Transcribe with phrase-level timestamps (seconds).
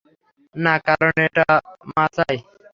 [0.55, 1.47] না, কারন এটা
[1.89, 2.39] মা চায়।